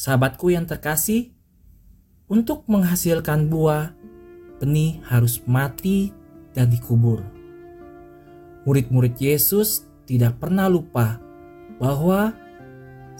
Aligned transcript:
Sahabatku 0.00 0.48
yang 0.48 0.64
terkasih, 0.64 1.28
untuk 2.24 2.64
menghasilkan 2.72 3.52
buah, 3.52 3.92
benih 4.56 4.96
harus 5.04 5.44
mati 5.44 6.08
dan 6.56 6.72
dikubur. 6.72 7.20
Murid-murid 8.64 9.20
Yesus 9.20 9.84
tidak 10.08 10.40
pernah 10.40 10.72
lupa 10.72 11.20
bahwa 11.76 12.32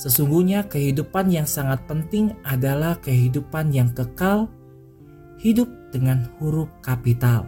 sesungguhnya 0.01 0.73
kehidupan 0.73 1.29
yang 1.29 1.45
sangat 1.45 1.85
penting 1.85 2.33
adalah 2.49 2.97
kehidupan 3.05 3.77
yang 3.77 3.93
kekal, 3.93 4.49
hidup 5.37 5.69
dengan 5.93 6.33
huruf 6.41 6.73
kapital. 6.81 7.45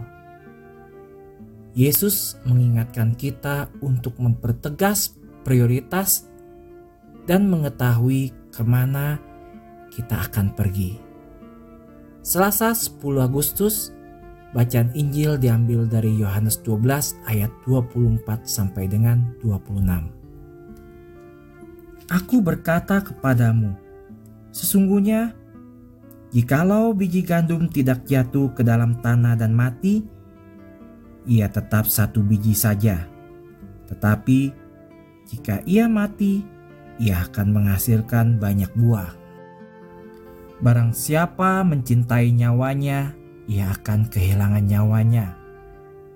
Yesus 1.73 2.37
mengingatkan 2.45 3.17
kita 3.17 3.65
untuk 3.81 4.13
mempertegas 4.21 5.17
prioritas 5.41 6.29
dan 7.23 7.47
mengetahui 7.47 8.31
ke 8.51 8.61
mana 8.63 9.19
kita 9.93 10.27
akan 10.29 10.51
pergi. 10.57 10.99
Selasa 12.23 12.71
10 12.71 13.19
Agustus, 13.19 13.91
bacaan 14.55 14.95
Injil 14.95 15.35
diambil 15.35 15.83
dari 15.89 16.15
Yohanes 16.15 16.61
12 16.63 17.19
ayat 17.27 17.51
24 17.67 18.47
sampai 18.47 18.87
dengan 18.87 19.35
26. 19.43 20.23
Aku 22.11 22.39
berkata 22.39 23.03
kepadamu, 23.03 23.75
sesungguhnya 24.55 25.35
jikalau 26.31 26.95
biji 26.95 27.23
gandum 27.23 27.67
tidak 27.67 28.05
jatuh 28.07 28.51
ke 28.55 28.63
dalam 28.63 28.99
tanah 29.03 29.35
dan 29.35 29.51
mati, 29.51 30.03
ia 31.27 31.47
tetap 31.47 31.87
satu 31.87 32.23
biji 32.23 32.55
saja. 32.55 33.07
Tetapi 33.87 34.39
jika 35.27 35.63
ia 35.67 35.87
mati, 35.87 36.52
ia 37.01 37.25
akan 37.25 37.47
menghasilkan 37.55 38.37
banyak 38.37 38.69
buah. 38.77 39.13
Barang 40.63 40.95
siapa 40.95 41.65
mencintai 41.65 42.31
nyawanya, 42.31 43.13
ia 43.49 43.73
akan 43.75 44.07
kehilangan 44.07 44.63
nyawanya. 44.63 45.35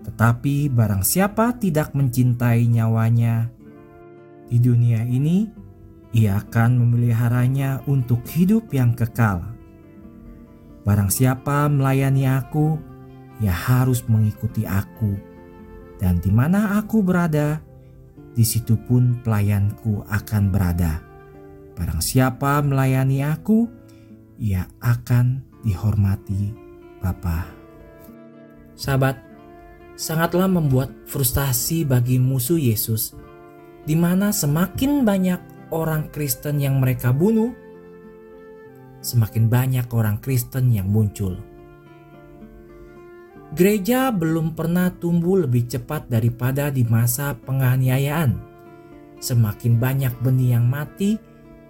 Tetapi 0.08 0.72
barang 0.72 1.04
siapa 1.04 1.58
tidak 1.60 1.92
mencintai 1.92 2.64
nyawanya 2.70 3.52
di 4.48 4.64
dunia 4.64 5.04
ini, 5.04 5.52
ia 6.16 6.40
akan 6.40 6.80
memeliharanya 6.80 7.84
untuk 7.84 8.24
hidup 8.32 8.72
yang 8.72 8.96
kekal. 8.96 9.44
Barang 10.88 11.12
siapa 11.12 11.68
melayani 11.68 12.24
aku, 12.32 12.80
ia 13.44 13.52
harus 13.52 14.08
mengikuti 14.08 14.64
aku, 14.64 15.20
dan 16.00 16.24
di 16.24 16.32
mana 16.32 16.80
aku 16.80 17.04
berada, 17.04 17.60
di 18.38 18.46
situ 18.46 18.78
pun 18.78 19.18
pelayanku 19.26 20.06
akan 20.06 20.54
berada. 20.54 21.02
Barang 21.74 22.06
siapa 22.06 22.62
melayani 22.62 23.26
aku, 23.26 23.66
ia 24.38 24.70
akan 24.78 25.42
dihormati 25.66 26.54
Bapa. 27.02 27.50
Sahabat, 28.78 29.18
sangatlah 29.98 30.46
membuat 30.46 30.94
frustasi 31.10 31.82
bagi 31.82 32.22
musuh 32.22 32.62
Yesus, 32.62 33.18
di 33.90 33.98
mana 33.98 34.30
semakin 34.30 35.02
banyak 35.02 35.74
orang 35.74 36.14
Kristen 36.14 36.62
yang 36.62 36.78
mereka 36.78 37.10
bunuh, 37.10 37.58
semakin 39.02 39.50
banyak 39.50 39.90
orang 39.90 40.22
Kristen 40.22 40.70
yang 40.70 40.94
muncul. 40.94 41.42
Gereja 43.56 44.12
belum 44.12 44.60
pernah 44.60 44.92
tumbuh 44.92 45.40
lebih 45.40 45.72
cepat 45.72 46.12
daripada 46.12 46.68
di 46.68 46.84
masa 46.84 47.32
penganiayaan. 47.48 48.36
Semakin 49.24 49.80
banyak 49.80 50.12
benih 50.20 50.60
yang 50.60 50.68
mati 50.68 51.16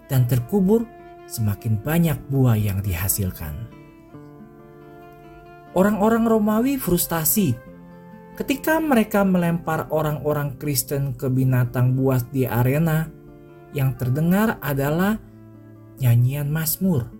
dan 0.09 0.25
terkubur, 0.25 0.89
semakin 1.29 1.77
banyak 1.77 2.17
buah 2.33 2.57
yang 2.57 2.81
dihasilkan. 2.81 3.69
Orang-orang 5.77 6.25
Romawi 6.25 6.81
frustasi 6.81 7.53
ketika 8.33 8.81
mereka 8.81 9.21
melempar 9.21 9.85
orang-orang 9.93 10.57
Kristen 10.57 11.13
ke 11.13 11.29
binatang 11.29 11.93
buas 11.93 12.25
di 12.33 12.49
arena. 12.49 13.13
Yang 13.75 13.99
terdengar 13.99 14.57
adalah 14.63 15.19
nyanyian 15.99 16.47
Mazmur 16.47 17.16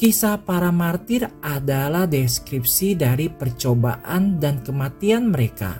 Kisah 0.00 0.40
para 0.48 0.72
martir 0.72 1.28
adalah 1.44 2.08
deskripsi 2.08 2.96
dari 2.96 3.28
percobaan 3.28 4.40
dan 4.40 4.64
kematian 4.64 5.28
mereka. 5.28 5.76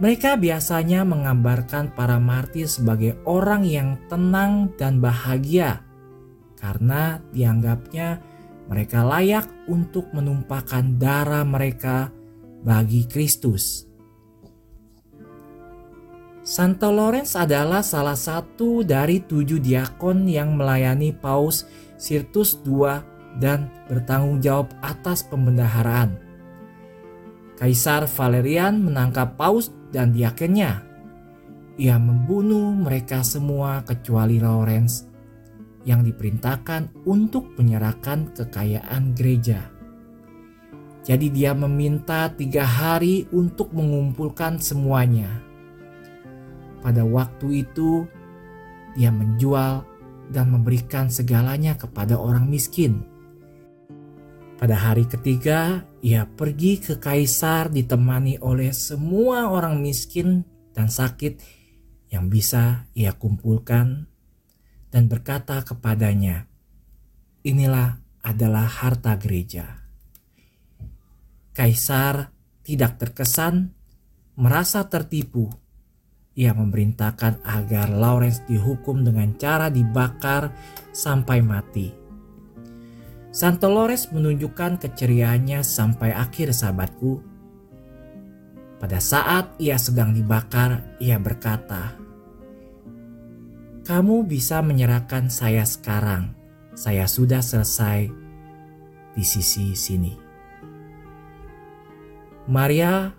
Mereka 0.00 0.40
biasanya 0.40 1.04
menggambarkan 1.04 1.92
para 1.92 2.16
martir 2.16 2.64
sebagai 2.64 3.20
orang 3.28 3.68
yang 3.68 4.00
tenang 4.08 4.72
dan 4.80 4.96
bahagia 4.96 5.84
karena 6.56 7.20
dianggapnya 7.36 8.16
mereka 8.72 9.04
layak 9.04 9.44
untuk 9.68 10.08
menumpahkan 10.16 10.96
darah 10.96 11.44
mereka 11.44 12.08
bagi 12.64 13.04
Kristus. 13.04 13.87
Santo 16.48 16.88
Lorenz 16.88 17.36
adalah 17.36 17.84
salah 17.84 18.16
satu 18.16 18.80
dari 18.80 19.20
tujuh 19.20 19.60
diakon 19.60 20.24
yang 20.24 20.56
melayani 20.56 21.12
Paus 21.12 21.68
Sirtus 22.00 22.56
II 22.64 22.88
dan 23.36 23.68
bertanggung 23.84 24.40
jawab 24.40 24.72
atas 24.80 25.28
pembendaharaan. 25.28 26.16
Kaisar 27.60 28.08
Valerian 28.08 28.80
menangkap 28.80 29.36
Paus 29.36 29.68
dan 29.92 30.16
diakennya. 30.16 30.88
Ia 31.76 32.00
membunuh 32.00 32.72
mereka 32.72 33.20
semua 33.20 33.84
kecuali 33.84 34.40
Lorenz 34.40 35.04
yang 35.84 36.00
diperintahkan 36.00 37.04
untuk 37.04 37.60
menyerahkan 37.60 38.32
kekayaan 38.32 39.12
gereja. 39.12 39.68
Jadi 41.04 41.28
dia 41.28 41.52
meminta 41.52 42.32
tiga 42.32 42.64
hari 42.64 43.28
untuk 43.36 43.68
mengumpulkan 43.76 44.56
semuanya 44.56 45.47
pada 46.78 47.02
waktu 47.02 47.66
itu, 47.66 48.06
dia 48.94 49.10
menjual 49.14 49.86
dan 50.28 50.52
memberikan 50.52 51.08
segalanya 51.08 51.74
kepada 51.74 52.20
orang 52.20 52.46
miskin. 52.46 53.04
Pada 54.58 54.74
hari 54.74 55.06
ketiga, 55.06 55.86
ia 56.02 56.26
pergi 56.26 56.82
ke 56.82 56.98
kaisar 56.98 57.70
ditemani 57.70 58.42
oleh 58.42 58.74
semua 58.74 59.54
orang 59.54 59.78
miskin 59.78 60.42
dan 60.74 60.90
sakit 60.90 61.38
yang 62.10 62.26
bisa 62.26 62.90
ia 62.92 63.14
kumpulkan 63.14 64.10
dan 64.90 65.06
berkata 65.06 65.62
kepadanya, 65.62 66.50
"Inilah 67.46 68.02
adalah 68.26 68.66
harta 68.66 69.14
gereja." 69.14 69.78
Kaisar 71.54 72.34
tidak 72.66 72.98
terkesan, 72.98 73.74
merasa 74.34 74.86
tertipu 74.90 75.67
ia 76.38 76.54
memerintahkan 76.54 77.42
agar 77.42 77.90
Lawrence 77.90 78.46
dihukum 78.46 79.02
dengan 79.02 79.34
cara 79.34 79.66
dibakar 79.66 80.54
sampai 80.94 81.42
mati. 81.42 81.90
Santo 83.34 83.66
Lawrence 83.66 84.14
menunjukkan 84.14 84.78
keceriaannya 84.78 85.66
sampai 85.66 86.14
akhir 86.14 86.54
sahabatku. 86.54 87.18
Pada 88.78 89.02
saat 89.02 89.58
ia 89.58 89.74
sedang 89.74 90.14
dibakar, 90.14 90.94
ia 91.02 91.18
berkata, 91.18 91.98
"Kamu 93.82 94.22
bisa 94.22 94.62
menyerahkan 94.62 95.34
saya 95.34 95.66
sekarang. 95.66 96.38
Saya 96.78 97.10
sudah 97.10 97.42
selesai 97.42 98.06
di 99.18 99.24
sisi 99.26 99.74
sini." 99.74 100.14
Maria, 102.46 103.10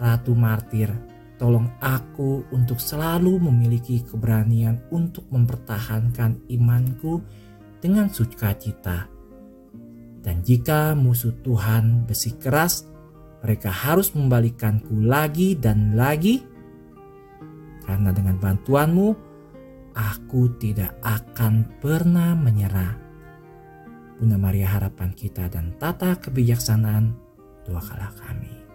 Ratu 0.00 0.32
Martir, 0.32 1.15
Tolong 1.36 1.68
aku 1.84 2.48
untuk 2.48 2.80
selalu 2.80 3.36
memiliki 3.36 4.00
keberanian 4.00 4.80
untuk 4.88 5.28
mempertahankan 5.28 6.48
imanku 6.48 7.20
dengan 7.76 8.08
sukacita. 8.08 9.04
Dan 10.24 10.40
jika 10.40 10.96
musuh 10.96 11.36
Tuhan 11.44 12.08
bersikeras, 12.08 12.88
mereka 13.44 13.68
harus 13.68 14.16
membalikanku 14.16 14.96
lagi 15.04 15.54
dan 15.54 15.92
lagi. 15.94 16.40
Karena 17.84 18.10
dengan 18.10 18.40
bantuanmu, 18.40 19.08
aku 19.94 20.56
tidak 20.58 20.98
akan 21.04 21.78
pernah 21.78 22.34
menyerah. 22.34 22.98
Bunda 24.16 24.40
Maria 24.40 24.72
harapan 24.72 25.12
kita 25.12 25.52
dan 25.52 25.76
tata 25.76 26.16
kebijaksanaan, 26.16 27.12
doakanlah 27.68 28.10
kami. 28.18 28.65